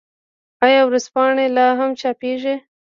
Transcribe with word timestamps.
آیا 0.65 0.81
ورځپاڼې 0.87 1.45
لا 1.55 1.67
هم 1.79 1.89
چاپيږي؟ 1.99 2.55